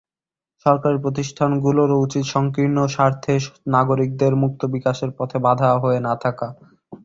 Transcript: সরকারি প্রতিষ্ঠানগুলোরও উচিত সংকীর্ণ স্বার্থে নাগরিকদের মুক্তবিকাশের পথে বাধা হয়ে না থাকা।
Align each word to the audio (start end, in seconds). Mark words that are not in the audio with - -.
সরকারি 0.65 0.97
প্রতিষ্ঠানগুলোরও 1.03 2.01
উচিত 2.05 2.23
সংকীর্ণ 2.33 2.77
স্বার্থে 2.87 3.33
নাগরিকদের 3.71 4.33
মুক্তবিকাশের 4.43 5.11
পথে 5.17 5.37
বাধা 5.45 5.69
হয়ে 5.83 5.99
না 6.07 6.13
থাকা। 6.23 6.47